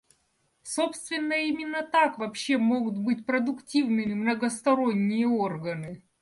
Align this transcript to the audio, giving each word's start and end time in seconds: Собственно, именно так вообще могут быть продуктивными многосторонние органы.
Собственно, 0.63 1.33
именно 1.33 1.83
так 1.83 2.17
вообще 2.17 2.57
могут 2.57 2.97
быть 2.97 3.23
продуктивными 3.23 4.15
многосторонние 4.15 5.27
органы. 5.27 6.01